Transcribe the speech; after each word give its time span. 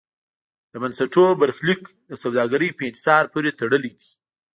د 0.71 0.73
بنسټونو 0.81 1.31
برخلیک 1.41 1.81
د 2.09 2.11
سوداګرۍ 2.23 2.69
په 2.73 2.83
انحصار 2.89 3.23
پورې 3.33 3.55
تړلی 3.59 3.91
و. 3.97 3.99